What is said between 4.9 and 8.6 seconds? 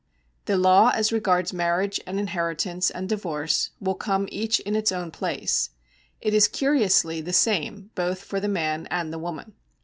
own place. It is curiously the same both for the